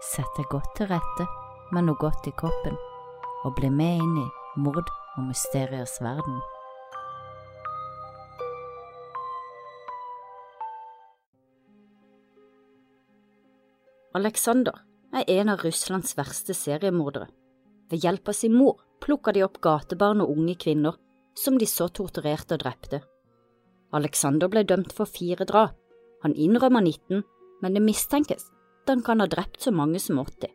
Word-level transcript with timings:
Sett 0.00 0.30
deg 0.38 0.46
godt 0.48 0.70
til 0.78 0.88
rette 0.88 1.26
med 1.76 1.84
noe 1.84 1.98
godt 2.00 2.24
i 2.24 2.32
kroppen, 2.32 2.76
og 3.44 3.52
bli 3.58 3.68
med 3.68 4.00
inn 4.00 4.14
i 4.16 4.28
mord 4.64 4.86
og 4.88 5.26
mysteriers 5.26 5.98
verden. 6.00 6.38
Alexander 14.16 14.80
er 15.12 15.28
en 15.36 15.52
av 15.52 15.60
Russlands 15.66 16.16
verste 16.16 16.56
seriemordere. 16.56 17.28
Ved 17.92 18.06
hjelp 18.06 18.32
av 18.32 18.38
sin 18.38 18.56
mor 18.56 18.80
plukka 19.04 19.34
de 19.36 19.44
opp 19.44 19.60
gatebarn 19.60 20.22
og 20.24 20.32
unge 20.32 20.56
kvinner 20.64 20.96
som 21.36 21.58
de 21.60 21.68
så 21.68 21.90
torturerte 21.92 22.56
og 22.56 22.64
drepte. 22.64 23.02
Alexander 23.92 24.48
ble 24.48 24.64
dømt 24.64 24.94
for 24.96 25.04
fire 25.04 25.44
drap. 25.44 25.76
Han 26.24 26.34
innrømmer 26.34 26.80
19, 26.80 27.22
men 27.60 27.76
det 27.76 27.84
mistenkes 27.84 28.48
han 28.90 29.04
kan 29.06 29.22
ha 29.22 29.28
drept 29.30 29.62
så 29.62 29.72
mange 29.74 30.00
som 30.02 30.18
80. 30.18 30.50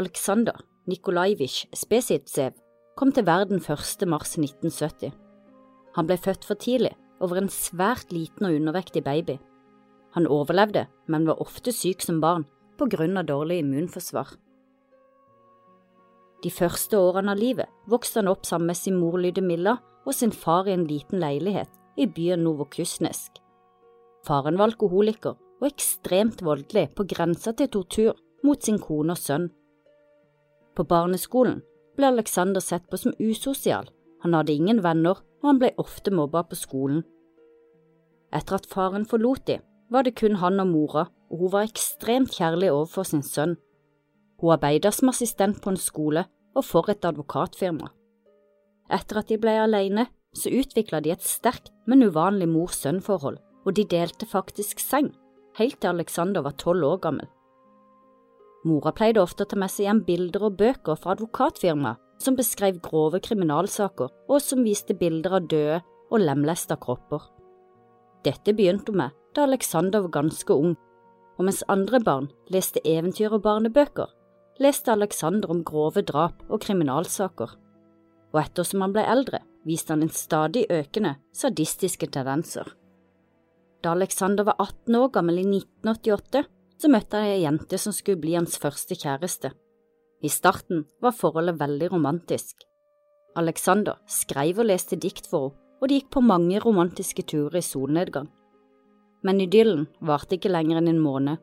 Aleksandr 0.00 0.58
Nikolajevitsj 0.90 1.68
Spesitsev 1.76 2.56
kom 2.98 3.12
til 3.14 3.26
verden 3.26 3.60
1. 3.62 4.06
mars 4.10 4.36
1970. 4.38 5.12
Han 5.96 6.06
ble 6.08 6.16
født 6.20 6.46
for 6.46 6.58
tidlig 6.60 6.92
over 7.20 7.40
en 7.40 7.50
svært 7.52 8.12
liten 8.14 8.48
og 8.48 8.56
undervektig 8.56 9.02
baby. 9.04 9.38
Han 10.16 10.26
overlevde, 10.26 10.86
men 11.06 11.26
var 11.28 11.42
ofte 11.42 11.72
syk 11.74 12.02
som 12.02 12.20
barn 12.22 12.46
på 12.78 12.88
grunn 12.90 13.18
av 13.20 13.28
dårlig 13.28 13.60
immunforsvar. 13.62 14.32
De 16.40 16.50
første 16.50 16.96
årene 16.96 17.34
av 17.34 17.40
livet 17.40 17.68
vokste 17.90 18.22
han 18.22 18.30
opp 18.30 18.46
sammen 18.48 18.72
med 18.72 18.78
sin 18.80 18.96
mor 18.96 19.18
Lydemilla 19.20 19.76
og 20.06 20.16
sin 20.16 20.32
far 20.32 20.68
i 20.68 20.74
en 20.74 20.86
liten 20.88 21.20
leilighet 21.20 21.70
i 22.00 22.08
byen 22.08 22.42
Novokusnesk. 22.46 23.36
Faren 24.24 24.56
var 24.56 24.70
alkoholiker 24.72 25.36
og 25.60 25.68
ekstremt 25.68 26.42
voldelig 26.44 26.88
på 26.96 27.06
grensa 27.08 27.52
til 27.56 27.68
tortur 27.68 28.18
mot 28.44 28.62
sin 28.64 28.78
kone 28.80 29.14
og 29.14 29.20
sønn. 29.20 29.48
På 30.76 30.86
barneskolen 30.88 31.60
ble 31.96 32.08
Alexander 32.08 32.64
sett 32.64 32.86
på 32.90 33.00
som 33.00 33.16
usosial, 33.20 33.90
han 34.22 34.36
hadde 34.36 34.56
ingen 34.56 34.82
venner 34.84 35.20
og 35.40 35.48
han 35.48 35.60
ble 35.60 35.72
ofte 35.80 36.12
mobba 36.14 36.42
på 36.48 36.58
skolen. 36.58 37.02
Etter 38.32 38.60
at 38.60 38.68
faren 38.70 39.06
forlot 39.08 39.46
de, 39.48 39.58
var 39.90 40.06
det 40.06 40.14
kun 40.20 40.38
han 40.38 40.60
og 40.62 40.68
mora, 40.70 41.06
og 41.30 41.44
hun 41.44 41.52
var 41.54 41.66
ekstremt 41.66 42.36
kjærlig 42.36 42.70
overfor 42.70 43.08
sin 43.08 43.24
sønn. 43.26 43.56
Hun 44.40 44.54
arbeidet 44.54 44.92
som 44.94 45.10
assistent 45.10 45.60
på 45.62 45.72
en 45.72 45.80
skole 45.80 46.24
og 46.54 46.64
for 46.66 46.90
et 46.92 47.04
advokatfirma. 47.04 47.90
Etter 48.90 49.20
at 49.20 49.30
de 49.30 49.38
ble 49.38 49.54
alene, 49.62 50.06
så 50.34 50.50
utvikla 50.54 51.00
de 51.02 51.12
et 51.14 51.26
sterkt, 51.26 51.72
men 51.86 52.04
uvanlig 52.06 52.48
mor-sønn-forhold, 52.50 53.38
og 53.66 53.74
de 53.74 53.84
delte 53.84 54.26
faktisk 54.26 54.82
seng, 54.82 55.10
helt 55.60 55.78
til 55.80 55.92
Alexander 55.92 56.44
var 56.44 56.56
tolv 56.58 56.86
år 56.88 57.02
gammel. 57.04 57.28
Mora 58.64 58.92
pleide 58.92 59.22
ofte 59.22 59.46
å 59.46 59.48
ta 59.48 59.56
med 59.56 59.72
seg 59.72 59.86
hjem 59.86 60.02
bilder 60.04 60.48
og 60.50 60.58
bøker 60.60 60.98
fra 61.00 61.14
advokatfirmaet 61.14 62.00
som 62.20 62.36
beskrev 62.36 62.80
grove 62.84 63.22
kriminalsaker 63.24 64.10
og 64.28 64.42
som 64.44 64.64
viste 64.66 64.96
bilder 64.96 65.38
av 65.38 65.48
døde 65.48 65.80
og 66.10 66.20
lemlesta 66.20 66.76
kropper. 66.80 67.22
Dette 68.26 68.52
begynte 68.52 68.92
hun 68.92 69.00
med 69.04 69.16
da 69.36 69.46
Alexander 69.46 70.02
var 70.04 70.16
ganske 70.18 70.52
ung, 70.52 70.74
og 71.38 71.46
mens 71.46 71.62
andre 71.72 72.00
barn 72.04 72.28
leste 72.52 72.82
eventyr 72.84 73.32
og 73.32 73.44
barnebøker, 73.46 74.10
leste 74.60 74.92
Alexander 74.92 75.52
om 75.54 75.62
grove 75.64 76.02
drap 76.04 76.42
og 76.50 76.60
kriminalsaker. 76.66 77.54
Og 78.34 78.42
ettersom 78.42 78.84
han 78.84 78.92
ble 78.92 79.06
eldre, 79.08 79.40
viste 79.64 79.94
han 79.94 80.04
en 80.04 80.12
stadig 80.12 80.66
økende 80.68 81.16
sadistiske 81.32 82.10
tendenser. 82.12 82.68
Da 83.80 83.94
Alexander 83.96 84.44
var 84.44 84.58
18 84.58 84.96
år 84.96 85.08
gammel 85.14 85.38
i 85.40 85.46
1988, 85.48 86.44
så 86.80 86.88
møtte 86.92 87.16
han 87.16 87.32
ei 87.32 87.42
jente 87.44 87.78
som 87.80 87.94
skulle 87.96 88.20
bli 88.20 88.36
hans 88.36 88.58
første 88.60 88.96
kjæreste. 88.96 89.52
I 90.20 90.28
starten 90.28 90.84
var 91.00 91.16
forholdet 91.16 91.60
veldig 91.60 91.88
romantisk. 91.94 92.66
Alexander 93.40 94.00
skrev 94.10 94.60
og 94.60 94.68
leste 94.68 94.98
dikt 95.00 95.28
for 95.30 95.50
henne, 95.50 95.66
og 95.80 95.88
de 95.88 95.96
gikk 95.96 96.10
på 96.12 96.20
mange 96.20 96.58
romantiske 96.60 97.22
turer 97.24 97.54
i 97.56 97.64
solnedgang. 97.64 98.26
Men 99.24 99.38
idyllen 99.40 99.86
varte 100.04 100.36
ikke 100.36 100.50
lenger 100.52 100.76
enn 100.76 100.90
en 100.92 101.00
måned. 101.00 101.40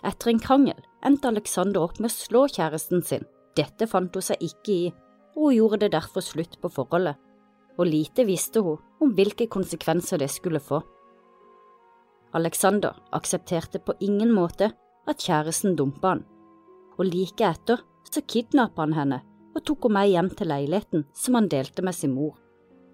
Etter 0.00 0.30
en 0.32 0.40
krangel 0.40 0.80
endte 1.04 1.28
Alexander 1.28 1.84
opp 1.84 2.00
med 2.00 2.08
å 2.08 2.14
slå 2.14 2.46
kjæresten 2.48 3.04
sin. 3.04 3.26
Dette 3.52 3.84
fant 3.90 4.16
hun 4.16 4.24
seg 4.24 4.40
ikke 4.40 4.72
i, 4.72 4.86
og 5.36 5.50
hun 5.50 5.56
gjorde 5.58 5.82
det 5.84 5.92
derfor 5.92 6.24
slutt 6.24 6.56
på 6.62 6.72
forholdet. 6.72 7.20
Og 7.76 7.84
lite 7.92 8.24
visste 8.24 8.64
hun 8.64 8.80
om 9.04 9.12
hvilke 9.12 9.44
konsekvenser 9.52 10.24
det 10.24 10.30
skulle 10.32 10.62
få. 10.64 10.80
Alexander 12.34 12.96
aksepterte 13.12 13.78
på 13.78 13.94
ingen 14.00 14.32
måte 14.34 14.72
at 15.06 15.22
kjæresten 15.22 15.76
dumpa 15.78 16.14
han, 16.14 16.24
og 16.98 17.06
like 17.06 17.46
etter 17.46 17.82
så 18.10 18.22
kidnappa 18.22 18.82
han 18.82 18.96
henne 18.96 19.20
og 19.54 19.62
tok 19.64 19.86
henne 19.86 19.98
med 19.98 20.10
hjem 20.12 20.30
til 20.38 20.50
leiligheten 20.50 21.04
som 21.16 21.38
han 21.38 21.50
delte 21.52 21.84
med 21.86 21.94
sin 21.94 22.14
mor. 22.14 22.34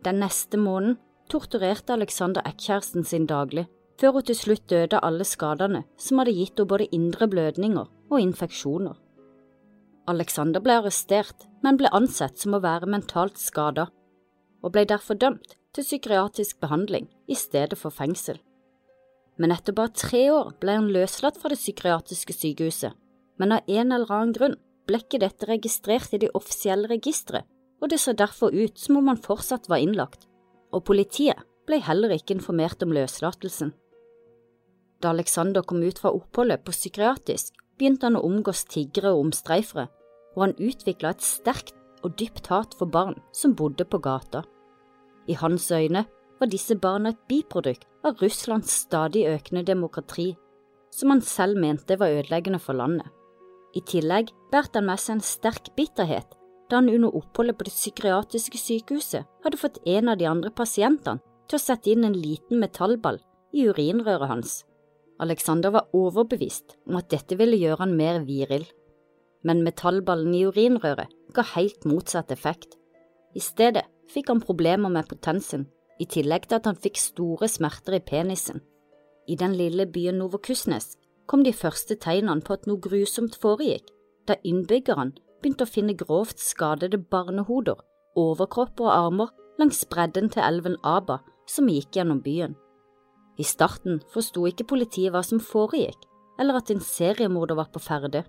Den 0.05 0.21
neste 0.23 0.59
måneden 0.59 0.99
torturerte 1.31 1.95
Alexander 1.95 2.45
ekkjæresten 2.47 3.05
sin 3.05 3.27
daglig, 3.27 3.67
før 4.01 4.19
hun 4.19 4.27
til 4.29 4.37
slutt 4.37 4.69
døde 4.71 4.99
av 4.99 5.09
alle 5.09 5.25
skadene 5.25 5.85
som 5.97 6.21
hadde 6.21 6.37
gitt 6.37 6.59
henne 6.59 6.69
både 6.69 6.91
indre 6.93 7.29
blødninger 7.29 7.89
og 8.13 8.21
infeksjoner. 8.21 8.95
Alexander 10.11 10.61
ble 10.61 10.81
arrestert, 10.81 11.47
men 11.63 11.79
ble 11.79 11.91
ansett 11.95 12.39
som 12.39 12.57
å 12.57 12.63
være 12.63 12.91
mentalt 12.91 13.39
skada, 13.39 13.87
og 14.63 14.73
ble 14.75 14.85
derfor 14.85 15.15
dømt 15.15 15.55
til 15.73 15.87
psykiatrisk 15.87 16.59
behandling 16.61 17.07
i 17.31 17.39
stedet 17.39 17.79
for 17.79 17.95
fengsel 17.95 18.41
men 19.43 19.51
etter 19.51 19.75
bare 19.75 19.91
tre 19.99 20.29
år 20.31 20.53
ble 20.63 20.77
han 20.79 20.91
løslatt 20.95 21.41
fra 21.41 21.51
det 21.51 21.59
psykiatriske 21.59 22.35
sykehuset, 22.37 22.95
men 23.43 23.57
av 23.57 23.67
en 23.67 23.95
eller 23.97 24.13
annen 24.15 24.35
grunn 24.37 24.55
ble 24.87 25.01
ikke 25.03 25.19
dette 25.23 25.49
registrert 25.51 26.15
i 26.15 26.21
det 26.23 26.31
offisielle 26.39 26.87
registeret, 26.93 27.49
og 27.83 27.91
det 27.91 27.99
så 27.99 28.15
derfor 28.15 28.55
ut 28.55 28.79
som 28.79 29.01
om 29.01 29.11
han 29.11 29.19
fortsatt 29.19 29.67
var 29.71 29.83
innlagt, 29.83 30.29
og 30.71 30.85
politiet 30.87 31.43
ble 31.67 31.81
heller 31.83 32.15
ikke 32.15 32.37
informert 32.37 32.83
om 32.87 32.95
løslatelsen. 32.95 33.73
Da 35.03 35.11
Alexander 35.11 35.67
kom 35.67 35.83
ut 35.83 35.99
fra 35.99 36.15
oppholdet 36.15 36.63
på 36.63 36.75
psykiatrisk, 36.75 37.57
begynte 37.79 38.07
han 38.07 38.21
å 38.21 38.25
omgås 38.29 38.63
tiggere 38.71 39.11
og 39.11 39.27
omstreifere, 39.27 39.89
og 40.37 40.47
han 40.47 40.59
utvikla 40.63 41.17
et 41.17 41.27
sterkt 41.27 41.75
og 42.07 42.15
dypt 42.19 42.47
hat 42.51 42.77
for 42.79 42.87
barn 42.87 43.19
som 43.35 43.57
bodde 43.59 43.87
på 43.91 43.99
gata. 44.03 44.45
I 45.27 45.35
hans 45.39 45.67
øyne 45.75 46.07
var 46.43 46.51
disse 46.51 46.75
barna 46.75 47.13
et 47.13 47.27
biprodukt 47.31 47.85
av 48.03 48.19
Russlands 48.19 48.73
stadig 48.83 49.29
økende 49.31 49.63
demokrati, 49.63 50.33
som 50.91 51.13
han 51.13 51.21
selv 51.23 51.61
mente 51.63 51.95
var 52.01 52.11
ødeleggende 52.11 52.59
for 52.59 52.75
landet. 52.75 53.07
I 53.79 53.81
tillegg 53.87 54.33
bærte 54.51 54.81
han 54.81 54.89
med 54.89 55.01
seg 55.01 55.17
en 55.17 55.25
sterk 55.25 55.71
bitterhet 55.79 56.35
da 56.69 56.81
han 56.81 56.91
under 56.91 57.15
oppholdet 57.15 57.59
på 57.59 57.67
det 57.69 57.75
psykiatriske 57.77 58.59
sykehuset 58.59 59.29
hadde 59.45 59.61
fått 59.61 59.79
en 59.87 60.11
av 60.11 60.19
de 60.19 60.27
andre 60.29 60.51
pasientene 60.51 61.23
til 61.47 61.59
å 61.59 61.63
sette 61.63 61.93
inn 61.93 62.07
en 62.09 62.17
liten 62.17 62.61
metallball 62.61 63.21
i 63.53 63.67
urinrøret 63.69 64.31
hans. 64.31 64.55
Alexander 65.23 65.71
var 65.71 65.93
overbevist 65.95 66.75
om 66.89 66.99
at 66.99 67.11
dette 67.13 67.37
ville 67.39 67.61
gjøre 67.61 67.85
han 67.85 67.95
mer 67.97 68.23
viril, 68.27 68.65
men 69.47 69.63
metallballen 69.63 70.35
i 70.35 70.43
urinrøret 70.49 71.13
ga 71.37 71.47
helt 71.55 71.87
motsatt 71.87 72.35
effekt. 72.35 72.75
I 73.37 73.41
stedet 73.41 73.85
fikk 74.11 74.33
han 74.33 74.43
problemer 74.43 74.91
med 74.93 75.07
potensen 75.09 75.69
i 76.03 76.09
tillegg 76.11 76.49
til 76.49 76.59
at 76.59 76.69
han 76.69 76.79
fikk 76.79 76.99
store 77.01 77.49
smerter 77.51 77.99
i 77.99 78.03
penisen. 78.03 78.63
I 79.31 79.39
den 79.39 79.55
lille 79.55 79.87
byen 79.87 80.19
Novokusnes 80.19 80.97
kom 81.31 81.45
de 81.47 81.53
første 81.55 81.97
tegnene 82.03 82.43
på 82.43 82.57
at 82.57 82.67
noe 82.67 82.83
grusomt 82.83 83.39
foregikk, 83.43 83.87
da 84.27 84.39
innbyggerne 84.47 85.15
begynte 85.43 85.67
å 85.67 85.71
finne 85.71 85.95
grovt 85.99 86.43
skadede 86.43 86.99
barnehoder, 86.99 87.79
overkropper 88.19 88.89
og 88.89 88.95
armer 88.95 89.33
langs 89.61 89.85
bredden 89.91 90.31
til 90.33 90.45
elven 90.45 90.79
Aba 90.87 91.21
som 91.49 91.71
gikk 91.71 91.99
gjennom 91.99 92.23
byen. 92.23 92.57
I 93.39 93.47
starten 93.47 94.03
forsto 94.13 94.45
ikke 94.49 94.69
politiet 94.75 95.15
hva 95.15 95.23
som 95.27 95.41
foregikk, 95.43 95.99
eller 96.41 96.59
at 96.61 96.71
en 96.71 96.83
seriemorder 96.83 97.59
var 97.59 97.71
på 97.73 97.83
ferde. 97.83 98.25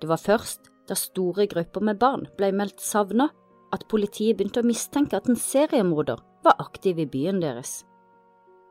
Det 0.00 0.08
var 0.08 0.20
først 0.20 0.70
da 0.88 0.96
store 0.96 1.48
grupper 1.50 1.84
med 1.84 1.98
barn 2.00 2.28
ble 2.38 2.52
meldt 2.56 2.80
savnet, 2.84 3.32
at 3.72 3.84
politiet 3.90 4.38
begynte 4.38 4.62
å 4.62 4.68
mistenke 4.68 5.18
at 5.18 5.26
en 5.28 5.36
seriemorder 5.36 6.22
var 6.44 6.58
aktiv 6.58 6.98
i 6.98 7.06
byen 7.06 7.40
deres. 7.42 7.82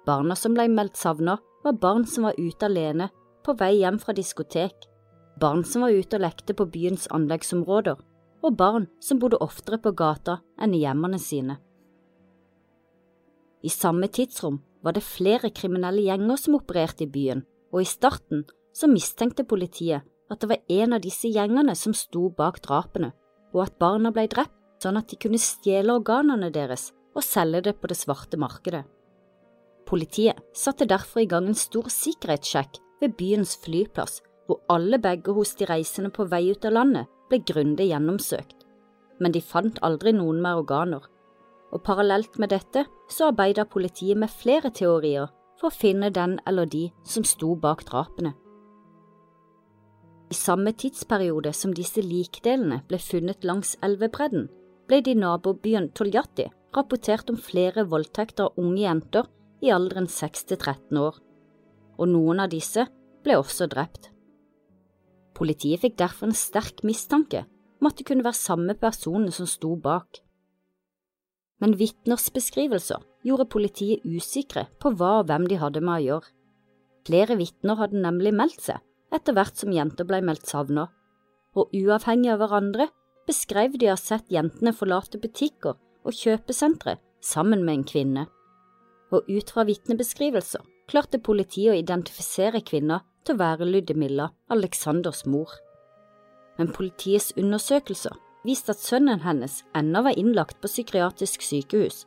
Barna 0.08 0.36
som 0.40 0.56
ble 0.56 0.68
meldt 0.72 0.98
savna, 0.98 1.38
var 1.64 1.80
barn 1.82 2.06
som 2.08 2.28
var 2.28 2.38
ute 2.40 2.68
alene, 2.68 3.10
på 3.44 3.56
vei 3.60 3.78
hjem 3.80 4.00
fra 4.00 4.16
diskotek, 4.16 4.88
barn 5.40 5.64
som 5.68 5.84
var 5.86 5.96
ute 5.96 6.18
og 6.18 6.24
lekte 6.24 6.56
på 6.58 6.68
byens 6.72 7.08
anleggsområder, 7.14 7.98
og 8.44 8.58
barn 8.58 8.88
som 9.04 9.20
bodde 9.20 9.40
oftere 9.44 9.80
på 9.82 9.94
gata 9.98 10.40
enn 10.62 10.76
i 10.76 10.84
hjemmene 10.84 11.20
sine. 11.20 11.58
I 13.64 13.72
samme 13.74 14.08
tidsrom 14.08 14.62
var 14.86 14.96
det 14.96 15.04
flere 15.04 15.50
kriminelle 15.52 16.06
gjenger 16.06 16.40
som 16.40 16.56
opererte 16.60 17.08
i 17.08 17.12
byen, 17.12 17.42
og 17.74 17.82
i 17.82 17.90
starten 17.90 18.46
så 18.76 18.88
mistenkte 18.88 19.48
politiet 19.48 20.06
at 20.32 20.42
det 20.42 20.52
var 20.52 20.64
en 20.72 20.96
av 20.96 21.04
disse 21.04 21.32
gjengene 21.32 21.74
som 21.76 21.96
sto 21.96 22.28
bak 22.38 22.62
drapene, 22.64 23.12
og 23.56 23.66
at 23.66 23.78
barna 23.82 24.14
ble 24.14 24.28
drept 24.32 24.56
sånn 24.84 25.00
at 25.00 25.10
de 25.10 25.18
kunne 25.20 25.42
stjele 25.42 25.96
organene 25.98 26.52
deres 26.54 26.92
og 27.18 27.26
selge 27.26 27.64
det 27.66 27.76
på 27.82 27.90
det 27.90 27.98
svarte 27.98 28.38
markedet. 28.40 28.84
Politiet 29.88 30.40
satte 30.56 30.86
derfor 30.86 31.24
i 31.24 31.30
gang 31.32 31.48
en 31.48 31.58
stor 31.58 31.88
sikkerhetssjekk 31.92 32.80
ved 33.02 33.16
byens 33.20 33.56
flyplass 33.64 34.22
hvor 34.48 34.62
alle 34.72 35.00
begge 35.00 35.34
hos 35.36 35.56
de 35.60 35.68
reisende 35.68 36.12
på 36.14 36.28
vei 36.32 36.48
ut 36.52 36.66
av 36.68 36.76
landet 36.76 37.12
ble 37.28 37.40
grundig 37.44 37.90
gjennomsøkt, 37.90 38.64
men 39.20 39.34
de 39.36 39.44
fant 39.44 39.80
aldri 39.84 40.14
noen 40.16 40.40
med 40.44 40.64
organer. 40.64 41.04
Og 41.76 41.84
parallelt 41.84 42.38
med 42.40 42.54
dette 42.54 42.86
så 43.12 43.32
arbeidet 43.32 43.68
politiet 43.70 44.20
med 44.20 44.32
flere 44.32 44.72
teorier 44.72 45.28
for 45.60 45.70
å 45.70 45.76
finne 45.76 46.12
den 46.14 46.38
eller 46.48 46.70
de 46.70 46.88
som 47.04 47.26
sto 47.28 47.56
bak 47.60 47.84
drapene. 47.90 48.34
I 50.32 50.36
samme 50.36 50.74
tidsperiode 50.76 51.54
som 51.56 51.74
disse 51.76 52.04
likdelene 52.04 52.82
ble 52.88 53.00
funnet 53.00 53.48
langs 53.48 53.76
elvebredden, 53.84 54.48
ble 54.88 55.02
det 55.04 55.16
i 55.16 55.20
nabobyen 55.20 55.90
Toljatti 55.96 56.50
rapportert 56.76 57.30
om 57.32 57.40
flere 57.40 57.86
voldtekter 57.88 58.50
av 58.50 58.60
unge 58.62 58.84
jenter 58.84 59.28
i 59.64 59.72
alderen 59.74 60.08
6 60.12 60.48
til 60.52 60.60
13 60.60 61.00
år, 61.02 61.18
og 61.98 62.12
noen 62.12 62.44
av 62.44 62.52
disse 62.52 62.86
ble 63.26 63.38
også 63.40 63.68
drept. 63.72 64.12
Politiet 65.38 65.84
fikk 65.84 65.98
derfor 66.02 66.30
en 66.30 66.38
sterk 66.38 66.84
mistanke 66.88 67.46
om 67.78 67.90
at 67.90 68.00
det 68.00 68.08
kunne 68.10 68.26
være 68.26 68.40
samme 68.40 68.74
personene 68.80 69.34
som 69.34 69.50
sto 69.50 69.76
bak. 69.78 70.22
Men 71.62 71.76
vitners 71.78 72.28
beskrivelser 72.34 73.02
gjorde 73.26 73.50
politiet 73.50 74.06
usikre 74.06 74.68
på 74.82 74.94
hva 74.98 75.20
og 75.22 75.30
hvem 75.30 75.48
de 75.50 75.58
hadde 75.62 75.82
med 75.82 75.96
å 75.96 76.06
gjøre. 76.06 76.34
Flere 77.08 77.38
vitner 77.40 77.80
hadde 77.80 78.04
nemlig 78.04 78.34
meldt 78.36 78.62
seg 78.66 78.84
etter 79.16 79.34
hvert 79.34 79.56
som 79.56 79.72
jenter 79.72 80.06
ble 80.08 80.20
meldt 80.26 80.50
savnet, 80.50 80.92
og 81.56 81.72
uavhengig 81.74 82.34
av 82.34 82.42
hverandre 82.42 82.90
beskrev 83.28 83.78
de 83.80 83.88
å 83.88 83.96
ha 83.96 84.00
sett 84.00 84.28
jentene 84.32 84.74
forlate 84.76 85.20
butikker 85.22 85.78
og 86.08 86.16
kjøpesenteret 86.16 87.04
sammen 87.22 87.64
med 87.66 87.80
en 87.80 87.86
kvinne. 87.88 88.26
Og 89.12 89.28
ut 89.28 89.52
fra 89.54 89.66
vitnebeskrivelser 89.68 90.64
klarte 90.88 91.20
politiet 91.20 91.74
å 91.74 91.78
identifisere 91.78 92.64
kvinna 92.64 93.02
til 93.28 93.36
å 93.36 93.42
være 93.42 93.68
Ludmilla, 93.68 94.30
Aleksanders 94.52 95.26
mor. 95.28 95.52
Men 96.58 96.72
politiets 96.74 97.34
undersøkelser 97.38 98.16
viste 98.48 98.74
at 98.74 98.84
sønnen 98.84 99.24
hennes 99.26 99.62
ennå 99.76 100.06
var 100.08 100.18
innlagt 100.20 100.62
på 100.62 100.72
psykiatrisk 100.72 101.44
sykehus, 101.44 102.06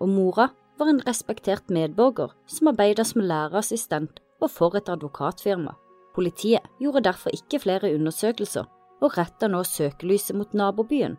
og 0.00 0.10
mora 0.10 0.50
var 0.80 0.90
en 0.90 1.02
respektert 1.06 1.70
medborger 1.70 2.32
som 2.48 2.72
arbeidet 2.72 3.06
som 3.06 3.22
lærerassistent 3.22 4.20
og 4.40 4.50
for 4.50 4.76
et 4.78 4.88
advokatfirma. 4.88 5.76
Politiet 6.16 6.66
gjorde 6.80 7.04
derfor 7.06 7.34
ikke 7.36 7.60
flere 7.62 7.92
undersøkelser 7.94 8.66
og 9.00 9.16
retta 9.16 9.48
nå 9.48 9.62
søkelyset 9.64 10.36
mot 10.36 10.56
nabobyen 10.56 11.16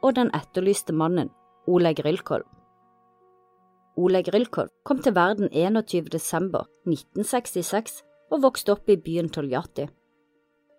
og 0.00 0.16
den 0.16 0.30
etterlyste 0.34 0.94
mannen, 0.96 1.28
Oleg 1.68 2.00
Rylkolv. 2.00 2.46
Oleg 4.00 4.30
Rylkolv 4.32 4.70
kom 4.84 5.02
til 5.04 5.12
verden 5.12 5.50
21. 5.52 6.08
desember 6.08 6.64
1966 6.88 8.00
og 8.32 8.42
vokste 8.46 8.72
opp 8.72 8.88
i 8.88 8.96
byen 8.96 9.28
Toljati. 9.28 9.84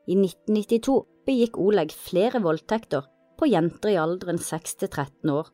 I 0.09 0.17
1992 0.17 0.97
begikk 1.29 1.61
Oleg 1.61 1.93
flere 1.93 2.41
voldtekter 2.41 3.05
på 3.37 3.51
jenter 3.51 3.93
i 3.93 3.99
alderen 4.01 4.41
6 4.41 4.75
til 4.81 4.89
13 4.89 5.29
år. 5.29 5.53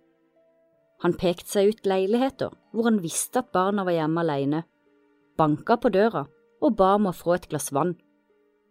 Han 1.03 1.19
pekte 1.19 1.57
seg 1.57 1.75
ut 1.75 1.85
leiligheter 1.91 2.55
hvor 2.71 2.87
han 2.87 3.03
visste 3.03 3.43
at 3.43 3.51
barna 3.51 3.83
var 3.83 3.99
hjemme 3.99 4.23
alene, 4.23 4.63
banka 5.37 5.75
på 5.75 5.91
døra 5.91 6.23
og 6.63 6.75
ba 6.79 6.95
om 6.95 7.11
å 7.11 7.17
få 7.17 7.35
et 7.35 7.51
glass 7.51 7.73
vann, 7.75 7.97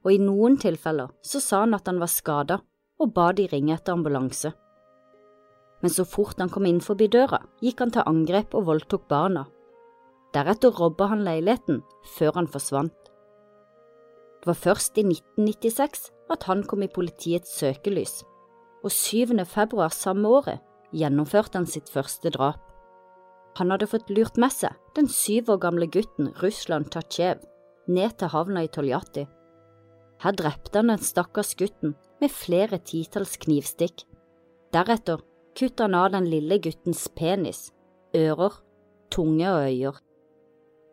og 0.08 0.14
i 0.14 0.23
noen 0.23 0.56
tilfeller 0.56 1.12
så 1.23 1.38
sa 1.43 1.67
han 1.67 1.76
at 1.76 1.87
han 1.87 2.00
var 2.00 2.11
skada 2.11 2.62
og 2.97 3.12
ba 3.12 3.35
de 3.37 3.44
ringe 3.53 3.76
etter 3.76 3.93
ambulanse. 3.93 4.56
Men 5.87 5.93
så 5.94 6.03
fort 6.03 6.41
han 6.43 6.50
kom 6.50 6.65
inn 6.67 6.81
forbi 6.83 7.06
døra, 7.06 7.38
gikk 7.62 7.79
han 7.79 7.93
til 7.94 8.03
angrep 8.11 8.56
og 8.59 8.65
voldtok 8.67 9.05
barna. 9.06 9.44
Deretter 10.35 10.73
robba 10.75 11.06
han 11.12 11.21
leiligheten 11.23 11.77
før 12.17 12.41
han 12.41 12.49
forsvant. 12.50 12.97
Det 14.43 14.50
var 14.50 14.59
først 14.59 14.99
i 14.99 15.05
1996 15.06 16.09
at 16.35 16.47
han 16.50 16.65
kom 16.67 16.83
i 16.83 16.91
politiets 16.91 17.53
søkelys, 17.61 18.25
og 18.83 18.91
7. 18.91 19.38
februar 19.47 19.94
samme 19.94 20.27
året 20.41 20.65
gjennomførte 20.91 21.61
han 21.61 21.71
sitt 21.71 21.87
første 21.94 22.35
drap. 22.35 22.59
Han 23.62 23.71
hadde 23.71 23.87
fått 23.87 24.11
lurt 24.11 24.43
med 24.43 24.50
seg 24.56 24.75
den 24.99 25.06
syv 25.06 25.55
år 25.55 25.62
gamle 25.69 25.87
gutten 25.87 26.32
Russland 26.43 26.91
Tatsjev 26.91 27.47
ned 27.87 28.19
til 28.19 28.35
havna 28.35 28.67
i 28.67 28.73
Toljati. 28.75 29.29
Her 30.27 30.35
drepte 30.35 30.82
han 30.82 30.91
den 30.91 31.06
stakkars 31.12 31.55
gutten 31.55 31.94
med 32.19 32.35
flere 32.35 32.82
titalls 32.82 33.39
knivstikk. 33.39 34.03
Deretter 34.75 35.23
kuttet 35.56 35.85
han 35.87 35.97
av 35.97 36.12
den 36.14 36.29
lille 36.31 36.58
guttens 36.62 37.06
penis, 37.17 37.70
ører, 38.17 38.61
tunge 39.12 39.49
og 39.50 39.67
øyer. 39.70 39.99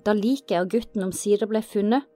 Da 0.03 0.15
liket 0.15 0.57
av 0.59 0.69
gutten 0.71 1.05
omsider 1.05 1.49
ble 1.49 1.61
funnet, 1.63 2.07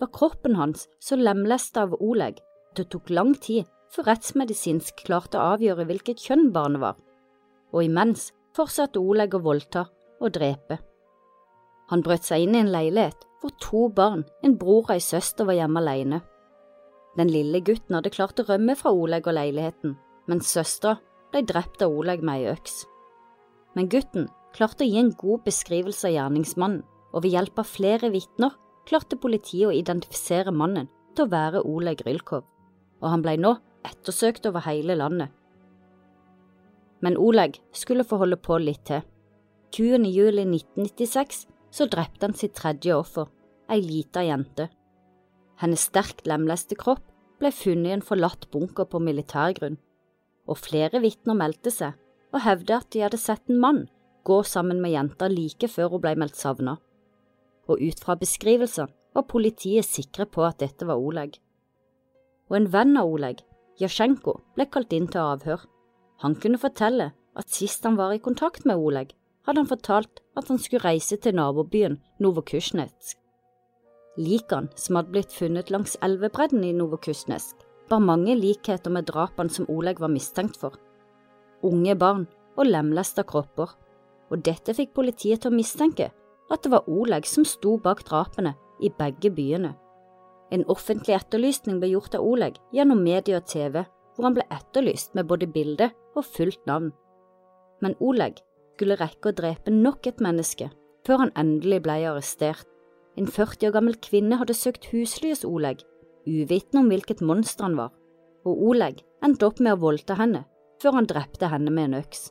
var 0.00 0.12
kroppen 0.12 0.56
hans 0.58 0.86
så 1.00 1.16
lemlesta 1.16 1.86
av 1.86 1.94
Oleg 2.04 2.40
at 2.40 2.80
det 2.82 2.90
tok 2.92 3.10
lang 3.10 3.32
tid 3.40 3.64
før 3.94 4.10
rettsmedisinsk 4.10 5.06
klarte 5.06 5.38
å 5.40 5.54
avgjøre 5.54 5.86
hvilket 5.88 6.20
kjønn 6.20 6.50
barnet 6.52 6.82
var, 6.82 6.98
og 7.72 7.86
imens 7.86 8.30
fortsatte 8.56 9.00
Oleg 9.00 9.34
å 9.36 9.40
voldta 9.44 9.86
og 10.20 10.34
drepe. 10.36 10.78
Han 11.90 12.02
brøt 12.02 12.26
seg 12.26 12.44
inn 12.44 12.56
i 12.56 12.62
en 12.64 12.72
leilighet 12.74 13.24
hvor 13.40 13.52
to 13.62 13.86
barn, 13.94 14.24
en 14.42 14.56
bror 14.58 14.84
og 14.88 14.96
ei 14.96 15.02
søster, 15.02 15.46
var 15.46 15.56
hjemme 15.56 15.80
alene. 15.80 16.20
Den 17.16 17.30
lille 17.32 17.62
gutten 17.64 17.96
hadde 17.96 18.12
klart 18.12 18.40
å 18.42 18.46
rømme 18.48 18.74
fra 18.76 18.92
Oleg 18.92 19.28
og 19.28 19.36
leiligheten, 19.36 19.94
mens 20.28 20.50
søstera 20.52 20.98
ble 21.36 21.44
drept 21.44 21.82
av 21.84 21.92
Oleg 21.92 22.22
med 22.24 22.40
ei 22.40 22.52
øks. 22.54 22.84
Men 23.76 23.90
gutten 23.92 24.30
klarte 24.56 24.86
å 24.86 24.88
gi 24.88 24.96
en 25.02 25.12
god 25.20 25.44
beskrivelse 25.44 26.08
av 26.08 26.14
gjerningsmannen, 26.14 26.84
og 27.12 27.24
ved 27.24 27.36
hjelp 27.36 27.60
av 27.60 27.68
flere 27.68 28.10
vitner 28.12 28.56
klarte 28.88 29.18
politiet 29.20 29.68
å 29.68 29.74
identifisere 29.74 30.52
mannen 30.52 30.88
til 31.14 31.26
å 31.26 31.32
være 31.32 31.64
Oleg 31.68 32.02
Rylkov, 32.06 32.44
og 33.00 33.08
han 33.12 33.24
ble 33.24 33.36
nå 33.40 33.52
ettersøkt 33.84 34.48
over 34.48 34.64
hele 34.64 34.96
landet. 34.96 35.28
Men 37.04 37.18
Oleg 37.20 37.60
skulle 37.76 38.06
få 38.08 38.18
holde 38.22 38.40
på 38.40 38.56
litt 38.60 38.86
til. 38.88 39.04
20. 39.76 40.08
juli 40.08 40.46
1996 40.48 41.44
så 41.76 41.88
drepte 41.92 42.24
han 42.24 42.36
sitt 42.36 42.56
tredje 42.56 42.96
offer, 42.96 43.28
ei 43.68 43.82
lita 43.84 44.24
jente. 44.24 44.70
Hennes 45.60 45.84
sterkt 45.88 46.24
lemleste 46.28 46.76
kropp 46.80 47.04
ble 47.40 47.52
funnet 47.52 47.90
i 47.90 47.96
en 47.96 48.04
forlatt 48.04 48.48
bunker 48.52 48.88
på 48.88 49.00
militærgrunn, 49.04 49.76
og 50.46 50.60
flere 50.62 51.02
vitner 51.02 51.36
meldte 51.38 51.72
seg 51.74 51.96
og 52.34 52.42
hevdet 52.44 52.76
at 52.76 52.90
de 52.92 53.02
hadde 53.04 53.20
sett 53.20 53.50
en 53.50 53.60
mann 53.62 53.84
gå 54.26 54.42
sammen 54.42 54.80
med 54.82 54.92
jenta 54.94 55.28
like 55.30 55.68
før 55.70 55.94
hun 55.94 56.02
ble 56.04 56.14
meldt 56.18 56.38
savnet. 56.38 56.80
Og 57.70 57.82
ut 57.82 58.02
fra 58.02 58.16
beskrivelsen 58.18 58.90
var 59.16 59.28
politiet 59.30 59.86
sikre 59.86 60.26
på 60.26 60.44
at 60.46 60.58
dette 60.62 60.86
var 60.86 61.02
Oleg. 61.02 61.38
Og 62.50 62.58
en 62.58 62.68
venn 62.70 62.96
av 62.98 63.10
Oleg, 63.10 63.42
Jasjenko, 63.80 64.40
ble 64.54 64.66
kalt 64.70 64.92
inn 64.94 65.08
til 65.10 65.22
avhør. 65.22 65.62
Han 66.22 66.36
kunne 66.42 66.60
fortelle 66.62 67.10
at 67.36 67.52
sist 67.52 67.84
han 67.84 67.98
var 67.98 68.14
i 68.14 68.22
kontakt 68.22 68.66
med 68.68 68.80
Oleg, 68.80 69.12
hadde 69.46 69.62
han 69.62 69.70
fortalt 69.70 70.22
at 70.38 70.50
han 70.50 70.58
skulle 70.58 70.86
reise 70.86 71.18
til 71.22 71.36
nabobyen 71.38 72.00
Novokusjnetsk. 72.22 73.18
Likene 74.16 74.72
som 74.80 74.96
hadde 74.98 75.12
blitt 75.12 75.34
funnet 75.34 75.70
langs 75.70 75.98
elvebredden 76.02 76.64
i 76.64 76.72
Novokusjnesk, 76.74 77.65
bar 77.90 78.02
mange 78.02 78.34
likheter 78.38 78.92
med 78.92 79.08
drapene 79.10 79.52
som 79.52 79.68
Oleg 79.72 80.00
var 80.02 80.12
mistenkt 80.12 80.58
for. 80.60 80.76
Unge 81.66 81.96
barn 81.98 82.26
og 82.56 82.68
lemlesta 82.68 83.24
kropper, 83.26 83.72
og 84.30 84.42
dette 84.44 84.74
fikk 84.74 84.94
politiet 84.96 85.42
til 85.42 85.52
å 85.52 85.56
mistenke 85.56 86.10
at 86.50 86.62
det 86.62 86.72
var 86.72 86.88
Oleg 86.90 87.26
som 87.28 87.46
sto 87.46 87.76
bak 87.82 88.04
drapene 88.06 88.54
i 88.82 88.90
begge 88.90 89.30
byene. 89.34 89.74
En 90.54 90.64
offentlig 90.70 91.16
etterlysning 91.16 91.80
ble 91.82 91.90
gjort 91.94 92.14
av 92.14 92.26
Oleg 92.26 92.58
gjennom 92.74 93.02
media 93.02 93.40
og 93.40 93.48
TV, 93.50 93.82
hvor 94.14 94.28
han 94.28 94.36
ble 94.36 94.46
etterlyst 94.54 95.16
med 95.18 95.26
både 95.30 95.48
bilde 95.50 95.90
og 96.14 96.24
fullt 96.24 96.62
navn. 96.70 96.92
Men 97.82 97.96
Oleg 98.00 98.38
skulle 98.76 98.98
rekke 99.00 99.32
å 99.32 99.36
drepe 99.36 99.72
nok 99.72 100.06
et 100.06 100.22
menneske 100.22 100.70
før 101.06 101.24
han 101.24 101.34
endelig 101.38 101.82
ble 101.84 102.00
arrestert. 102.10 102.66
En 103.16 103.28
40 103.30 103.68
år 103.68 103.74
gammel 103.76 103.96
kvinne 104.02 104.38
hadde 104.40 104.56
søkt 104.56 104.88
husly 104.92 105.30
hos 105.32 105.44
Oleg, 105.46 105.80
uvitende 106.26 106.82
om 106.82 106.90
hvilket 106.90 107.22
monster 107.24 107.66
han 107.66 107.78
var, 107.78 107.92
og 108.46 108.62
Oleg 108.70 109.02
endte 109.24 109.48
opp 109.48 109.62
med 109.62 109.76
å 109.76 109.82
voldta 109.82 110.18
henne 110.18 110.44
før 110.82 110.98
han 110.98 111.08
drepte 111.08 111.48
henne 111.50 111.72
med 111.72 111.88
en 111.88 112.00
øks. 112.02 112.28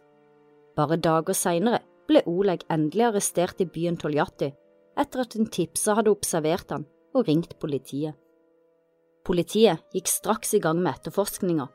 Bare 0.78 1.00
dager 1.02 1.38
senere 1.38 1.82
ble 2.10 2.22
Oleg 2.30 2.66
endelig 2.72 3.08
arrestert 3.08 3.62
i 3.64 3.70
byen 3.70 3.98
Toljatti 3.98 4.52
etter 5.00 5.24
at 5.24 5.36
en 5.36 5.50
tipser 5.52 5.98
hadde 5.98 6.14
observert 6.14 6.72
han 6.72 6.86
og 7.16 7.28
ringt 7.30 7.58
politiet. 7.60 8.16
Politiet 9.26 9.82
gikk 9.96 10.12
straks 10.12 10.54
i 10.54 10.62
gang 10.62 10.82
med 10.84 10.94
etterforskninga, 10.94 11.66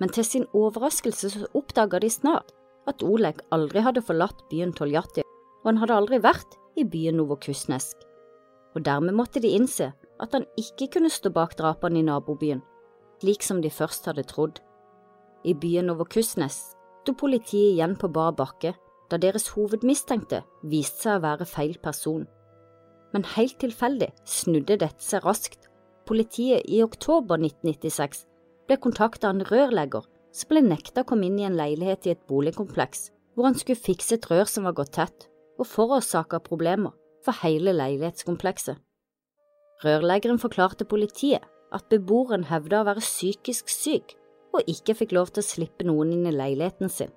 men 0.00 0.12
til 0.12 0.26
sin 0.26 0.46
overraskelse 0.56 1.30
så 1.32 1.48
oppdaga 1.56 2.00
de 2.02 2.10
snart 2.10 2.50
at 2.90 3.02
Oleg 3.06 3.38
aldri 3.54 3.82
hadde 3.84 4.02
forlatt 4.04 4.42
byen 4.50 4.74
Toljatti, 4.74 5.22
og 5.62 5.70
han 5.70 5.80
hadde 5.82 6.00
aldri 6.00 6.20
vært 6.22 6.58
i 6.76 6.84
byen 6.86 7.18
Novokusnesk. 7.20 8.02
Og 8.76 8.84
dermed 8.84 9.16
måtte 9.16 9.40
de 9.42 9.54
innse 9.56 9.92
at 10.22 10.32
han 10.36 10.46
ikke 10.58 10.88
kunne 10.96 11.10
stå 11.12 11.32
bak 11.34 11.56
drapene 11.58 12.00
i 12.00 12.06
nabobyen, 12.06 12.62
slik 13.20 13.44
som 13.44 13.60
de 13.62 13.70
først 13.72 14.08
hadde 14.08 14.26
trodd. 14.28 14.60
I 15.44 15.54
byen 15.54 15.92
over 15.92 16.08
Kusnes 16.10 16.58
sto 17.02 17.14
politiet 17.14 17.76
igjen 17.76 17.94
på 18.00 18.10
bar 18.10 18.32
bakke 18.34 18.74
da 19.10 19.18
deres 19.22 19.52
hovedmistenkte 19.54 20.42
viste 20.66 21.06
seg 21.06 21.20
å 21.20 21.24
være 21.26 21.46
feil 21.46 21.76
person. 21.82 22.24
Men 23.14 23.26
helt 23.36 23.58
tilfeldig 23.62 24.10
snudde 24.26 24.80
dette 24.82 25.04
seg 25.04 25.24
raskt, 25.24 25.68
politiet 26.06 26.66
i 26.66 26.82
oktober 26.82 27.38
1996 27.38 28.24
ble 28.66 28.78
kontakta 28.82 29.30
av 29.30 29.36
en 29.36 29.46
rørlegger 29.46 30.08
som 30.34 30.50
ble 30.50 30.64
nekta 30.66 31.04
å 31.04 31.08
komme 31.08 31.28
inn 31.28 31.38
i 31.40 31.46
en 31.46 31.56
leilighet 31.58 32.08
i 32.08 32.16
et 32.16 32.26
boligkompleks 32.28 33.10
hvor 33.36 33.48
han 33.48 33.58
skulle 33.58 33.78
fikse 33.78 34.16
et 34.16 34.26
rør 34.30 34.48
som 34.48 34.66
var 34.66 34.74
gått 34.76 34.94
tett, 34.96 35.26
og 35.60 35.68
forårsaka 35.68 36.40
problemer 36.44 36.94
for 37.24 37.36
hele 37.42 37.74
leilighetskomplekset. 37.76 38.80
Rørleggeren 39.84 40.40
forklarte 40.40 40.86
politiet 40.88 41.44
at 41.74 41.88
beboeren 41.90 42.46
hevda 42.48 42.80
å 42.80 42.88
være 42.88 43.04
psykisk 43.04 43.68
syk 43.68 44.14
og 44.56 44.64
ikke 44.70 44.94
fikk 44.96 45.12
lov 45.12 45.32
til 45.34 45.44
å 45.44 45.48
slippe 45.50 45.84
noen 45.84 46.14
inn 46.14 46.28
i 46.30 46.34
leiligheten 46.34 46.88
sin. 46.92 47.12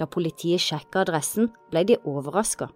Da 0.00 0.08
politiet 0.10 0.62
sjekka 0.64 1.04
adressen, 1.04 1.52
ble 1.70 1.84
de 1.86 1.98
overraska, 2.08 2.70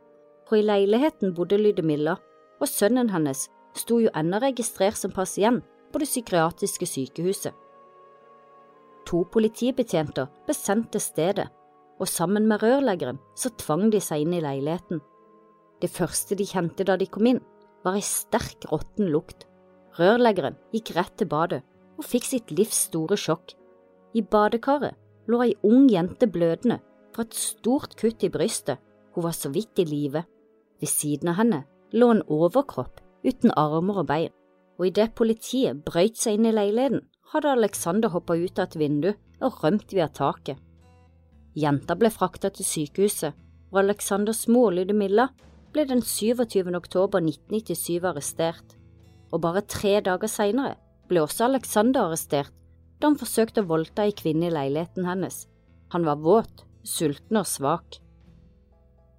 for 0.47 0.61
i 0.61 0.67
leiligheten 0.67 1.35
bodde 1.35 1.59
Lydemilla, 1.59 2.19
og 2.61 2.71
sønnen 2.71 3.11
hennes 3.11 3.49
sto 3.76 3.99
jo 4.00 4.12
ennå 4.15 4.38
registrert 4.45 4.99
som 5.00 5.11
pasient 5.12 5.65
på 5.93 6.00
det 6.00 6.09
psykiatriske 6.09 6.87
sykehuset. 6.87 7.55
To 9.07 9.25
politibetjenter 9.33 10.31
ble 10.47 10.55
sendt 10.55 10.93
til 10.95 11.03
stedet, 11.03 11.49
og 11.99 12.11
sammen 12.11 12.47
med 12.47 12.62
rørleggeren 12.62 13.19
så 13.38 13.50
tvang 13.59 13.88
de 13.91 14.00
seg 14.03 14.23
inn 14.23 14.35
i 14.37 14.43
leiligheten. 14.45 15.00
Det 15.81 15.91
første 15.91 16.37
de 16.38 16.47
kjente 16.47 16.85
da 16.87 16.97
de 17.00 17.09
kom 17.11 17.26
inn, 17.31 17.41
var 17.87 17.97
ei 17.99 18.05
sterk 18.05 18.66
råtten 18.73 19.12
lukt. 19.14 19.47
Rørleggeren 19.97 20.59
gikk 20.75 20.93
rett 20.97 21.14
til 21.21 21.31
badet 21.31 21.62
og 21.97 22.05
fikk 22.05 22.26
sitt 22.26 22.52
livs 22.52 22.87
store 22.88 23.16
sjokk. 23.21 23.55
I 24.19 24.23
badekaret 24.23 24.97
lå 25.31 25.40
ei 25.45 25.55
ung 25.66 25.87
jente 25.93 26.28
blødende 26.31 26.81
fra 27.14 27.25
et 27.25 27.37
stort 27.38 27.97
kutt 27.97 28.26
i 28.26 28.33
brystet, 28.33 28.81
hun 29.14 29.25
var 29.25 29.37
så 29.37 29.49
vidt 29.55 29.78
i 29.81 29.87
live. 29.88 30.26
Ved 30.81 30.90
siden 30.90 31.31
av 31.33 31.38
henne 31.40 31.62
lå 31.97 32.11
en 32.12 32.25
overkropp 32.26 33.00
uten 33.25 33.55
armer 33.57 34.02
og 34.02 34.11
bein, 34.11 34.35
og 34.76 34.90
idet 34.90 35.14
politiet 35.16 35.81
brøyt 35.87 36.19
seg 36.21 36.37
inn 36.37 36.50
i 36.50 36.55
leiligheten, 36.55 37.07
hadde 37.33 37.55
Alexander 37.57 38.12
hoppa 38.12 38.37
ut 38.37 38.61
av 38.61 38.69
et 38.69 38.78
vindu 38.78 39.09
og 39.40 39.62
rømt 39.62 39.95
via 39.97 40.11
taket. 40.12 40.61
Jenta 41.57 41.97
ble 41.97 42.11
frakta 42.12 42.50
til 42.52 42.69
sykehuset, 42.69 43.33
og 43.73 43.81
Alexanders 43.81 44.45
mor 44.52 44.75
Lydemilla 44.76 45.31
ble 45.76 45.85
den 45.85 46.00
27. 46.00 46.73
oktober 46.73 47.21
1997 47.21 48.06
arrestert, 48.09 48.76
og 49.28 49.42
bare 49.45 49.61
tre 49.68 49.99
dager 50.00 50.30
senere 50.30 50.78
ble 51.11 51.21
også 51.21 51.50
Alexander 51.50 52.06
arrestert 52.06 52.54
da 52.97 53.11
han 53.11 53.18
forsøkte 53.21 53.61
å 53.61 53.68
voldta 53.68 54.06
ei 54.09 54.14
kvinne 54.16 54.49
i 54.49 54.54
leiligheten 54.54 55.04
hennes. 55.04 55.42
Han 55.92 56.06
var 56.09 56.23
våt, 56.25 56.64
sulten 56.80 57.37
og 57.37 57.45
svak. 57.45 57.99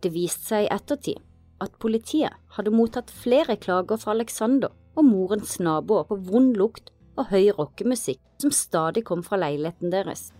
Det 0.02 0.10
viste 0.16 0.50
seg 0.50 0.66
i 0.66 0.72
ettertid 0.74 1.22
at 1.62 1.78
politiet 1.78 2.34
hadde 2.58 2.74
mottatt 2.74 3.14
flere 3.14 3.60
klager 3.62 4.02
fra 4.02 4.16
Alexander 4.18 4.74
og 4.98 5.06
morens 5.06 5.60
naboer 5.62 6.10
på 6.10 6.18
vond 6.32 6.58
lukt 6.58 6.90
og 7.20 7.30
høy 7.30 7.52
rockemusikk 7.54 8.24
som 8.42 8.54
stadig 8.54 9.06
kom 9.06 9.22
fra 9.22 9.38
leiligheten 9.44 9.94
deres. 9.94 10.32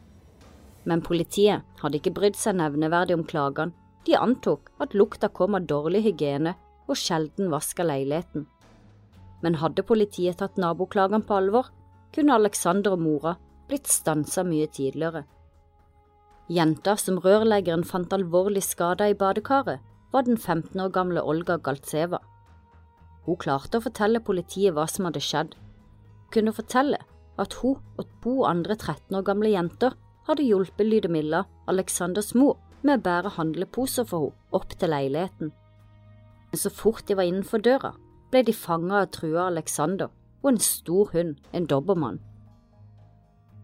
Men 0.90 1.06
politiet 1.06 1.62
hadde 1.84 2.02
ikke 2.02 2.18
brydd 2.18 2.42
seg 2.42 2.58
nevneverdig 2.58 3.20
om 3.20 3.28
klagene, 3.28 3.78
de 4.08 4.16
antok 4.16 4.72
at 4.84 4.96
lukta 4.96 5.30
kom 5.30 5.58
av 5.58 5.68
dårlig 5.68 6.06
hygiene 6.06 6.56
og 6.88 6.96
sjelden 7.00 7.52
vaska 7.52 7.84
leiligheten. 7.84 8.46
Men 9.44 9.60
hadde 9.62 9.86
politiet 9.86 10.40
tatt 10.40 10.58
naboklagene 10.58 11.26
på 11.28 11.36
alvor, 11.38 11.68
kunne 12.16 12.38
Alexander 12.40 12.96
og 12.96 13.04
mora 13.04 13.36
blitt 13.68 13.90
stansa 13.92 14.46
mye 14.48 14.70
tidligere. 14.72 15.26
Jenta 16.48 16.96
som 16.96 17.20
rørleggeren 17.20 17.84
fant 17.84 18.14
alvorlig 18.16 18.64
skada 18.64 19.10
i 19.12 19.18
badekaret, 19.20 19.84
var 20.14 20.24
den 20.24 20.38
15 20.40 20.80
år 20.80 20.92
gamle 20.96 21.22
Olga 21.22 21.58
Galtseva. 21.60 22.22
Hun 23.26 23.36
klarte 23.36 23.82
å 23.82 23.84
fortelle 23.84 24.24
politiet 24.24 24.72
hva 24.74 24.86
som 24.88 25.10
hadde 25.10 25.20
skjedd. 25.20 25.58
Hun 25.58 26.32
kunne 26.32 26.56
fortelle 26.56 27.02
at 27.38 27.58
hun 27.60 27.76
og 28.00 28.08
to 28.24 28.38
andre 28.48 28.78
13 28.80 29.20
år 29.20 29.26
gamle 29.28 29.52
jenter 29.52 29.98
hadde 30.30 30.48
hjulpet 30.48 30.88
Lydemilla, 30.88 31.44
Alexanders 31.68 32.32
mor, 32.36 32.56
med 32.88 33.02
å 33.02 33.06
bære 33.06 33.36
handleposer 33.36 34.08
for 34.08 34.30
henne 34.30 34.58
opp 34.58 34.72
til 34.80 34.94
leiligheten. 34.94 35.52
Men 36.52 36.62
så 36.62 36.72
fort 36.72 37.04
de 37.08 37.18
var 37.20 37.28
innenfor 37.28 37.62
døra, 37.64 37.92
ble 38.32 38.44
de 38.48 38.56
fanga 38.56 39.04
og 39.04 39.12
trua 39.16 39.50
Alexander 39.52 40.10
og 40.44 40.54
en 40.54 40.62
stor 40.64 41.12
hund, 41.12 41.36
en 41.52 41.68
dobbermann. 41.68 42.22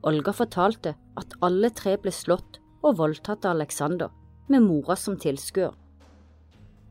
Olga 0.03 0.34
fortalte 0.36 0.98
at 1.20 1.38
alle 1.46 1.70
tre 1.72 1.96
ble 2.01 2.12
slått 2.12 2.60
og 2.84 2.98
voldtatt 3.00 3.46
av 3.48 3.56
Alexander, 3.56 4.12
med 4.51 4.65
mora 4.65 4.98
som 5.00 5.15
tilskuer. 5.15 5.72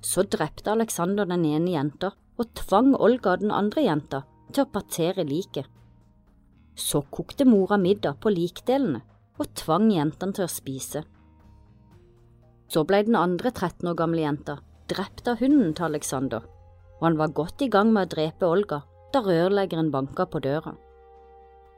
Så 0.01 0.25
drepte 0.25 0.73
Alexander 0.73 1.29
den 1.29 1.45
ene 1.45 1.75
jenta 1.75 2.15
og 2.41 2.55
tvang 2.59 2.95
Olga 2.97 3.37
den 3.37 3.53
andre 3.55 3.85
jenta 3.85 4.23
til 4.51 4.65
å 4.65 4.73
partere 4.73 5.27
liket. 5.29 5.69
Så 6.75 7.03
kokte 7.13 7.45
mora 7.45 7.77
middag 7.79 8.17
på 8.25 8.33
likdelene 8.33 9.03
og 9.39 9.53
tvang 9.59 9.91
jentene 9.93 10.33
til 10.37 10.49
å 10.49 10.51
spise. 10.51 11.05
Så 12.73 12.87
ble 12.89 13.03
den 13.05 13.19
andre 13.19 13.51
13 13.53 13.85
år 13.91 13.99
gamle 13.99 14.23
jenta 14.25 14.63
drept 14.93 15.29
av 15.29 15.41
hunden 15.41 15.75
til 15.77 15.91
Alexander, 15.91 16.45
og 16.99 17.07
han 17.07 17.19
var 17.21 17.35
godt 17.37 17.65
i 17.65 17.71
gang 17.73 17.93
med 17.93 18.09
å 18.09 18.15
drepe 18.15 18.49
Olga 18.49 18.83
da 19.13 19.21
rørleggeren 19.25 19.91
banka 19.93 20.27
på 20.29 20.41
døra. 20.45 20.73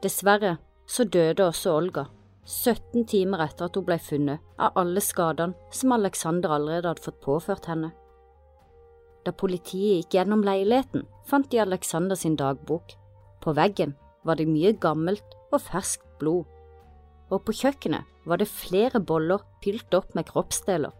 Dessverre 0.04 0.56
så 0.86 1.06
døde 1.08 1.48
også 1.48 1.74
Olga, 1.74 2.06
17 2.44 3.06
timer 3.10 3.42
etter 3.46 3.66
at 3.66 3.76
hun 3.78 3.86
ble 3.88 3.98
funnet 3.98 4.42
av 4.60 4.76
alle 4.80 5.02
skadene 5.02 5.72
som 5.72 5.94
Alexander 5.96 6.54
allerede 6.54 6.92
hadde 6.92 7.06
fått 7.06 7.22
påført 7.24 7.68
henne. 7.70 7.90
Da 9.24 9.32
politiet 9.32 10.04
gikk 10.04 10.18
gjennom 10.18 10.44
leiligheten, 10.44 11.06
fant 11.24 11.48
de 11.50 11.62
Alexander 11.62 12.18
sin 12.20 12.36
dagbok. 12.36 12.92
På 13.40 13.54
veggen 13.56 13.94
var 14.24 14.36
det 14.36 14.50
mye 14.50 14.74
gammelt 14.76 15.24
og 15.50 15.62
ferskt 15.64 16.04
blod, 16.20 16.44
og 17.34 17.42
på 17.46 17.54
kjøkkenet 17.60 18.28
var 18.28 18.40
det 18.40 18.50
flere 18.50 19.00
boller 19.02 19.42
fylt 19.64 19.94
opp 19.96 20.14
med 20.14 20.28
kroppsdeler. 20.28 20.92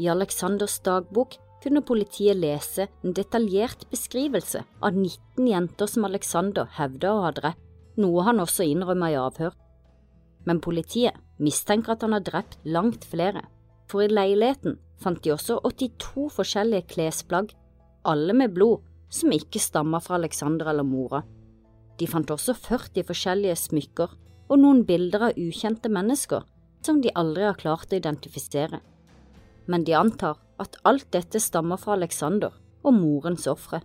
I 0.00 0.08
Aleksanders 0.12 0.78
dagbok 0.84 1.36
kunne 1.60 1.82
politiet 1.84 2.38
lese 2.40 2.86
en 3.04 3.14
detaljert 3.16 3.84
beskrivelse 3.92 4.62
av 4.80 4.96
19 4.96 5.48
jenter 5.48 5.90
som 5.90 6.06
Alexander 6.08 6.68
hevda 6.78 7.12
å 7.12 7.24
ha 7.26 7.32
drept, 7.36 7.60
noe 8.00 8.24
han 8.24 8.40
også 8.40 8.64
innrømma 8.64 9.10
i 9.12 9.18
avhør. 9.20 9.56
Men 10.48 10.62
politiet 10.64 11.18
mistenker 11.42 11.94
at 11.94 12.06
han 12.06 12.16
har 12.16 12.24
drept 12.24 12.56
langt 12.64 13.04
flere, 13.04 13.42
for 13.90 14.04
i 14.04 14.08
leiligheten 14.08 14.78
fant 15.00 15.20
de 15.24 15.34
også 15.34 15.58
82 15.68 16.30
forskjellige 16.38 16.88
klesplagg, 16.94 17.52
alle 18.08 18.36
med 18.36 18.54
blod, 18.56 18.86
som 19.12 19.32
ikke 19.34 19.60
stamma 19.60 20.00
fra 20.00 20.16
Alexander 20.16 20.70
eller 20.70 20.86
mora. 20.86 21.24
De 22.00 22.08
fant 22.08 22.30
også 22.32 22.54
40 22.56 23.04
forskjellige 23.10 23.58
smykker 23.66 24.12
og 24.50 24.58
noen 24.58 24.82
bilder 24.86 25.28
av 25.30 25.38
ukjente 25.38 25.90
mennesker 25.92 26.42
som 26.82 27.00
de 27.04 27.12
aldri 27.14 27.46
har 27.46 27.58
klart 27.60 27.92
å 27.92 28.00
identifisere. 28.00 28.80
Men 29.70 29.84
de 29.86 29.94
antar 29.94 30.40
at 30.60 30.76
alt 30.88 31.06
dette 31.14 31.40
stammer 31.40 31.78
fra 31.80 31.94
Alexander 31.94 32.56
og 32.82 32.96
morens 32.96 33.46
ofre. 33.50 33.82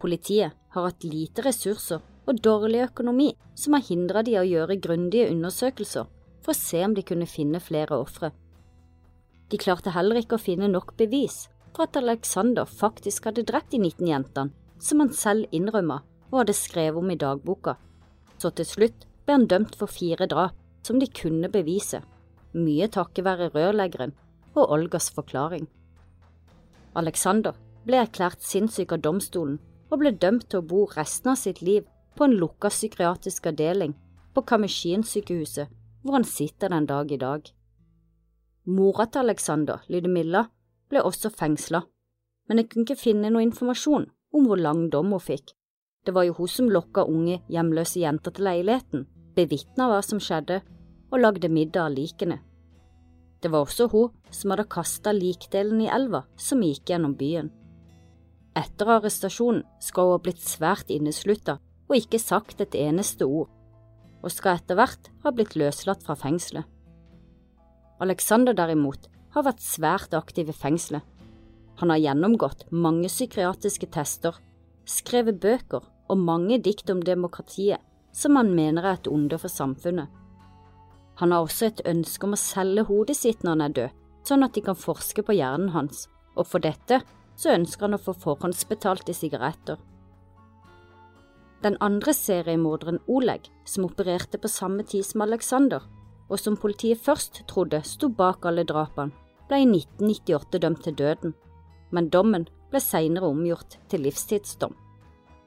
Politiet 0.00 0.54
har 0.74 0.86
hatt 0.86 1.06
lite 1.06 1.42
ressurser 1.46 2.02
og 2.28 2.40
dårlig 2.44 2.84
økonomi 2.86 3.32
som 3.58 3.76
har 3.76 3.84
hindra 3.88 4.22
de 4.22 4.36
å 4.38 4.46
gjøre 4.46 4.80
grundige 4.80 5.30
undersøkelser 5.32 6.08
for 6.44 6.52
å 6.52 6.58
se 6.58 6.82
om 6.84 6.94
de 6.94 7.04
kunne 7.06 7.28
finne 7.28 7.60
flere 7.60 7.96
ofre. 7.96 8.30
De 9.50 9.60
klarte 9.60 9.92
heller 9.94 10.20
ikke 10.20 10.38
å 10.38 10.44
finne 10.44 10.68
nok 10.70 10.94
bevis 11.00 11.48
for 11.74 11.88
at 11.88 11.98
Alexander 11.98 12.68
faktisk 12.68 13.28
hadde 13.28 13.44
drept 13.48 13.72
de 13.74 13.80
19 13.80 14.06
jentene, 14.08 14.52
som 14.78 15.00
han 15.02 15.12
selv 15.16 15.50
innrømma 15.54 16.02
og 16.30 16.38
hadde 16.42 16.56
skrevet 16.56 17.00
om 17.00 17.10
i 17.10 17.18
dagboka. 17.18 17.76
Så 18.38 18.50
til 18.56 18.68
slutt 18.68 19.06
ble 19.24 19.38
han 19.38 19.46
dømt 19.50 19.76
for 19.80 19.90
fire 19.90 20.28
drap 20.30 20.56
som 20.84 21.00
de 21.00 21.08
kunne 21.08 21.48
bevise, 21.52 22.02
mye 22.54 22.88
takket 22.92 23.24
være 23.24 23.50
rørleggeren 23.54 24.12
og 24.54 24.70
Olgas 24.76 25.08
forklaring. 25.14 25.66
Alexander 26.94 27.56
ble 27.86 27.98
erklært 28.04 28.44
sinnssyk 28.44 28.92
av 28.94 29.02
domstolen 29.04 29.58
og 29.90 30.00
ble 30.00 30.14
dømt 30.14 30.48
til 30.50 30.60
å 30.60 30.68
bo 30.68 30.84
resten 30.92 31.32
av 31.32 31.40
sitt 31.40 31.62
liv 31.62 31.86
på 32.14 32.26
en 32.26 32.36
lukka 32.38 32.70
psykiatrisk 32.70 33.48
avdeling 33.50 33.94
på 34.34 34.42
Kamesjin-sykehuset, 34.50 35.70
hvor 36.02 36.18
han 36.18 36.26
sitter 36.26 36.70
den 36.70 36.86
dag 36.86 37.10
i 37.12 37.18
dag. 37.18 37.48
Mora 38.66 39.06
til 39.06 39.24
Alexander, 39.24 39.82
Lydemilla, 39.88 40.46
ble 40.90 41.02
også 41.02 41.30
fengsla, 41.30 41.82
men 42.48 42.60
jeg 42.60 42.70
kunne 42.70 42.86
ikke 42.86 43.00
finne 43.00 43.30
noe 43.32 43.44
informasjon 43.44 44.08
om 44.34 44.48
hvor 44.48 44.60
lang 44.60 44.88
dom 44.92 45.12
hun 45.14 45.22
fikk. 45.22 45.54
Det 46.04 46.14
var 46.14 46.26
jo 46.28 46.36
hun 46.38 46.50
som 46.50 46.70
lokka 46.70 47.06
unge, 47.08 47.40
hjemløse 47.48 48.02
jenter 48.02 48.34
til 48.34 48.46
leiligheten, 48.48 49.06
bevitna 49.36 49.88
hva 49.90 50.00
som 50.04 50.20
skjedde, 50.22 50.60
og 51.12 51.20
lagde 51.20 51.50
middag 51.52 51.86
av 51.86 51.94
likene. 51.94 52.40
Det 53.42 53.50
var 53.52 53.66
også 53.66 53.86
hun 53.92 54.12
som 54.34 54.54
hadde 54.54 54.66
kasta 54.72 55.12
likdelen 55.14 55.82
i 55.84 55.90
elva 55.92 56.24
som 56.40 56.62
gikk 56.64 56.90
gjennom 56.90 57.14
byen. 57.18 57.50
Etter 58.56 58.90
arrestasjonen 58.96 59.64
skal 59.82 60.08
hun 60.08 60.16
ha 60.16 60.22
blitt 60.24 60.42
svært 60.42 60.90
inneslutta 60.94 61.58
og 61.90 61.98
ikke 61.98 62.20
sagt 62.22 62.62
et 62.64 62.74
eneste 62.78 63.26
ord, 63.26 63.50
og 64.24 64.32
skal 64.32 64.56
etter 64.56 64.78
hvert 64.78 65.10
ha 65.22 65.32
blitt 65.34 65.56
løslatt 65.60 66.02
fra 66.06 66.16
fengselet. 66.18 66.64
Alexander 68.02 68.56
derimot 68.56 69.10
har 69.34 69.46
vært 69.46 69.62
svært 69.62 70.14
aktiv 70.16 70.48
i 70.50 70.56
fengselet. 70.56 71.02
Han 71.82 71.90
har 71.90 72.00
gjennomgått 72.00 72.68
mange 72.70 73.10
psykiatriske 73.10 73.90
tester, 73.92 74.34
skrevet 74.86 75.40
bøker 75.42 75.84
og 76.08 76.20
mange 76.20 76.58
dikt 76.62 76.90
om 76.92 77.02
demokratiet 77.04 77.82
som 78.14 78.38
han 78.38 78.54
mener 78.54 78.86
er 78.86 78.98
et 78.98 79.10
onde 79.10 79.38
for 79.42 79.50
samfunnet. 79.50 80.08
Han 81.20 81.32
har 81.34 81.44
også 81.44 81.68
et 81.68 81.82
ønske 81.86 82.26
om 82.26 82.34
å 82.34 82.40
selge 82.40 82.86
hodet 82.88 83.16
sitt 83.18 83.42
når 83.42 83.54
han 83.54 83.64
er 83.66 83.74
død, 83.78 83.96
sånn 84.26 84.46
at 84.46 84.54
de 84.54 84.62
kan 84.66 84.78
forske 84.78 85.22
på 85.26 85.36
hjernen 85.36 85.74
hans, 85.74 86.06
og 86.34 86.46
for 86.50 86.62
dette 86.62 87.02
så 87.36 87.54
ønsker 87.54 87.86
han 87.86 87.98
å 87.98 88.02
få 88.02 88.14
forhåndsbetalte 88.22 89.14
sigaretter. 89.14 89.78
Den 91.64 91.76
andre 91.80 92.12
seriemorderen 92.12 93.00
Oleg, 93.08 93.48
som 93.64 93.86
opererte 93.88 94.38
på 94.38 94.50
samme 94.52 94.84
tid 94.84 95.06
som 95.06 95.24
Alexander, 95.24 95.82
og 96.28 96.40
som 96.40 96.58
politiet 96.60 97.00
først 97.00 97.42
trodde 97.50 97.82
sto 97.88 98.10
bak 98.12 98.44
alle 98.48 98.66
drapene, 98.68 99.14
ble 99.48 99.60
i 99.60 99.68
1998 99.68 100.60
dømt 100.60 100.82
til 100.84 100.96
døden, 100.98 101.34
men 101.92 102.10
dommen 102.12 102.46
ble 102.72 102.80
senere 102.80 103.28
omgjort 103.28 103.78
til 103.92 104.04
livstidsdom. 104.06 104.74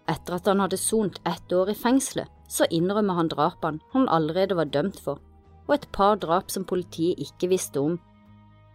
Etter 0.08 0.38
at 0.38 0.48
han 0.48 0.62
hadde 0.64 0.80
sont 0.80 1.18
ett 1.26 1.54
år 1.54 1.74
i 1.74 1.78
fengselet, 1.78 2.30
så 2.48 2.68
innrømmer 2.72 3.20
han 3.20 3.32
drapene 3.32 3.84
han 3.94 4.08
allerede 4.10 4.58
var 4.58 4.72
dømt 4.72 5.00
for, 5.04 5.20
og 5.68 5.74
et 5.76 5.88
par 5.92 6.16
drap 6.24 6.52
som 6.52 6.66
politiet 6.68 7.20
ikke 7.20 7.52
visste 7.52 7.82
om. 7.84 7.98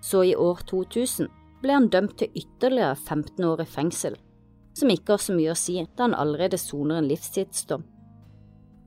Så 0.02 0.24
i 0.28 0.34
år 0.36 0.60
2000 0.68 1.30
ble 1.62 1.76
han 1.76 1.88
dømt 1.88 2.18
til 2.20 2.32
ytterligere 2.36 2.96
15 2.96 3.44
år 3.46 3.62
i 3.64 3.68
fengsel, 3.70 4.18
som 4.74 4.90
ikke 4.90 5.14
har 5.16 5.22
så 5.22 5.36
mye 5.36 5.54
å 5.54 5.58
si 5.58 5.78
da 5.80 6.08
han 6.08 6.16
allerede 6.18 6.58
soner 6.60 7.00
en 7.00 7.08
livstidsdom. 7.10 7.84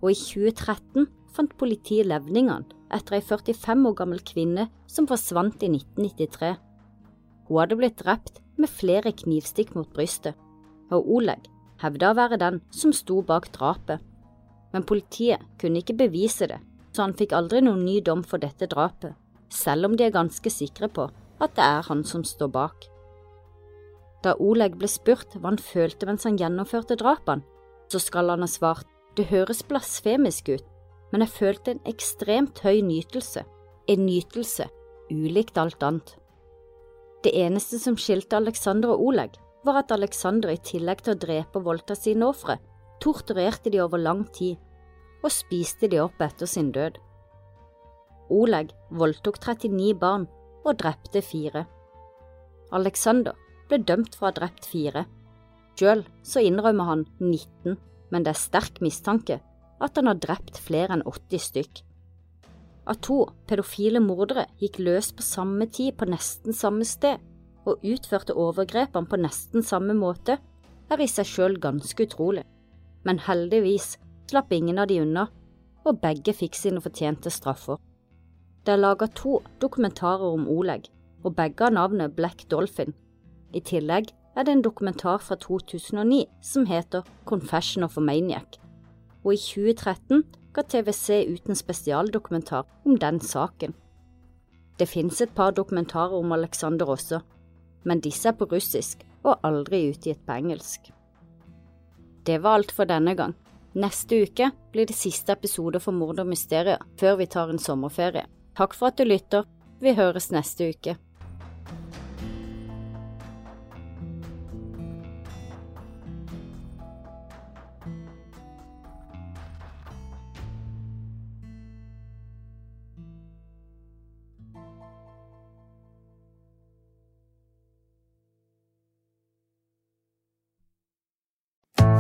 Og 0.03 0.11
i 0.11 0.17
2013 0.19 1.07
fant 1.35 1.57
politiet 1.59 2.07
levningene 2.07 2.67
etter 2.93 3.17
ei 3.17 3.23
45 3.25 3.89
år 3.89 3.97
gammel 3.97 4.21
kvinne 4.27 4.67
som 4.91 5.07
forsvant 5.09 5.63
i 5.65 5.71
1993. 5.71 6.55
Hun 7.47 7.61
hadde 7.61 7.77
blitt 7.79 7.99
drept 8.01 8.41
med 8.61 8.71
flere 8.71 9.11
knivstikk 9.15 9.73
mot 9.75 9.89
brystet, 9.93 10.35
og 10.93 11.07
Oleg 11.17 11.47
hevda 11.81 12.11
å 12.11 12.17
være 12.17 12.39
den 12.41 12.61
som 12.73 12.93
sto 12.95 13.21
bak 13.25 13.49
drapet. 13.55 13.99
Men 14.75 14.83
politiet 14.83 15.43
kunne 15.61 15.79
ikke 15.79 15.95
bevise 16.03 16.49
det, 16.51 16.59
så 16.91 17.05
han 17.05 17.15
fikk 17.15 17.35
aldri 17.37 17.61
noen 17.63 17.85
ny 17.87 18.01
dom 18.03 18.25
for 18.27 18.43
dette 18.43 18.67
drapet, 18.71 19.15
selv 19.47 19.87
om 19.87 19.95
de 19.95 20.03
er 20.03 20.15
ganske 20.15 20.51
sikre 20.51 20.89
på 20.91 21.07
at 21.39 21.55
det 21.55 21.63
er 21.63 21.87
han 21.87 22.03
som 22.07 22.23
står 22.27 22.51
bak. 22.51 22.87
Da 24.23 24.33
Oleg 24.41 24.75
ble 24.79 24.89
spurt 24.91 25.35
hva 25.37 25.51
han 25.51 25.61
følte 25.61 26.07
mens 26.09 26.25
han 26.27 26.39
gjennomførte 26.39 26.97
drapene, 26.99 27.45
så 27.91 28.01
skal 28.01 28.31
han 28.33 28.43
ha 28.43 28.49
svart 28.49 28.89
det 29.15 29.29
høres 29.29 29.61
blasfemisk 29.63 30.49
ut, 30.51 30.63
men 31.13 31.23
jeg 31.23 31.35
følte 31.37 31.71
en 31.71 31.83
ekstremt 31.87 32.59
høy 32.65 32.81
nytelse, 32.83 33.45
en 33.87 34.05
nytelse 34.07 34.67
ulikt 35.13 35.59
alt 35.61 35.83
annet. 35.85 36.15
Det 37.23 37.31
eneste 37.45 37.79
som 37.79 37.95
skilte 37.95 38.35
Alexander 38.41 38.91
og 38.91 39.05
Oleg, 39.11 39.37
var 39.65 39.79
at 39.81 39.93
Alexander 39.95 40.51
i 40.51 40.59
tillegg 40.61 41.05
til 41.05 41.15
å 41.15 41.21
drepe 41.21 41.61
og 41.61 41.69
voldta 41.69 41.95
sine 41.97 42.27
ofre, 42.27 42.57
torturerte 43.03 43.71
de 43.73 43.81
over 43.83 44.01
lang 44.01 44.25
tid 44.35 44.59
og 45.25 45.33
spiste 45.33 45.89
de 45.89 45.99
opp 46.03 46.21
etter 46.21 46.49
sin 46.49 46.71
død. 46.75 46.99
Oleg 48.33 48.73
voldtok 48.93 49.39
39 49.41 49.95
barn 50.01 50.27
og 50.65 50.77
drepte 50.81 51.21
fire. 51.25 51.65
Alexander 52.73 53.35
ble 53.69 53.81
dømt 53.85 54.15
for 54.15 54.27
å 54.27 54.31
ha 54.31 54.37
drept 54.39 54.67
fire. 54.69 55.05
Sjøl 55.77 56.05
så 56.25 56.41
innrømmer 56.45 56.89
han 56.89 57.03
19, 57.19 57.75
men 58.11 58.25
det 58.25 58.33
er 58.33 58.39
sterk 58.39 58.81
mistanke 58.85 59.41
at 59.83 59.97
han 59.99 60.09
har 60.09 60.21
drept 60.21 60.59
flere 60.61 60.95
enn 60.95 61.05
80 61.05 61.45
stykk. 61.49 61.81
At 62.85 63.01
to 63.05 63.23
pedofile 63.49 64.01
mordere 64.01 64.45
gikk 64.61 64.79
løs 64.85 65.11
på 65.17 65.25
samme 65.25 65.65
tid 65.73 65.97
på 65.97 66.07
nesten 66.09 66.53
samme 66.53 66.85
sted 66.85 67.21
og 67.65 67.81
utførte 67.81 68.35
overgrepene 68.37 69.09
på 69.09 69.17
nesten 69.17 69.65
samme 69.65 69.95
måte, 69.97 70.37
er 70.85 71.01
i 71.01 71.07
seg 71.09 71.25
sjøl 71.25 71.55
ganske 71.57 72.05
utrolig, 72.05 72.43
men 73.05 73.21
heldigvis 73.21 73.95
slapp 74.29 74.51
ingen 74.53 74.81
av 74.81 74.89
de 74.89 74.99
unna, 75.03 75.27
og 75.85 76.01
begge 76.01 76.33
fikk 76.33 76.57
sine 76.57 76.81
fortjente 76.81 77.29
straffer. 77.29 77.77
Det 78.65 78.73
er 78.73 78.81
laga 78.81 79.07
to 79.13 79.39
dokumentarer 79.61 80.25
om 80.25 80.47
Oleg, 80.49 80.89
og 81.23 81.35
begge 81.37 81.67
har 81.67 81.73
navnet 81.73 82.15
Black 82.17 82.47
Dolphin. 82.49 82.95
I 83.53 83.61
tillegg 83.61 84.09
er 84.35 84.43
det 84.43 84.55
en 84.55 84.65
dokumentar 84.65 85.21
fra 85.21 85.37
2009 85.39 86.25
som 86.41 86.65
heter 86.65 87.05
Confession 87.25 87.85
of 87.85 87.97
a 87.97 88.01
Maniac, 88.01 88.57
og 89.23 89.33
i 89.33 89.37
2013 89.37 90.25
ga 90.55 90.63
TVC 90.65 91.29
ut 91.29 91.49
en 91.49 91.61
spesialdokumentar 91.61 92.65
om 92.85 92.97
den 92.97 93.21
saken. 93.21 93.75
Det 94.79 94.89
finnes 94.89 95.21
et 95.21 95.35
par 95.35 95.51
dokumentarer 95.51 96.17
om 96.17 96.31
Alexander 96.31 96.89
også, 96.89 97.21
men 97.85 98.01
disse 98.01 98.27
er 98.27 98.35
på 98.35 98.49
russisk 98.51 99.05
og 99.23 99.39
aldri 99.43 99.85
utgitt 99.91 100.25
på 100.25 100.35
engelsk. 100.41 100.94
Det 102.25 102.37
var 102.41 102.59
alt 102.59 102.71
for 102.73 102.89
denne 102.89 103.13
gang. 103.15 103.35
Neste 103.75 104.23
uke 104.23 104.49
blir 104.73 104.87
det 104.89 104.95
siste 104.97 105.35
episode 105.35 105.81
for 105.83 105.93
Mord 105.93 106.19
og 106.23 106.29
mysterier 106.31 106.81
før 106.99 107.19
vi 107.19 107.27
tar 107.29 107.51
en 107.51 107.61
sommerferie. 107.61 108.25
Takk 108.57 108.73
for 108.73 108.89
at 108.89 108.97
du 108.97 109.05
lytter. 109.05 109.43
Vi 109.83 109.93
høres 109.93 110.31
neste 110.33 110.71
uke. 110.71 110.95